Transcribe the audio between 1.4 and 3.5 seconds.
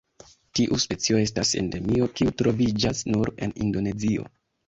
Endemio kiu troviĝas nur